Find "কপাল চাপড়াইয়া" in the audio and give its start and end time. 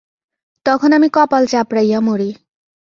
1.09-1.99